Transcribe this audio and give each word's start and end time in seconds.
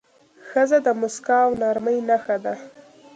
ښځه 0.49 0.77
د 0.85 0.87
موسکا 0.99 1.37
او 1.45 1.51
نرمۍ 1.61 1.97
نښه 2.09 2.37
ده. 2.43 2.53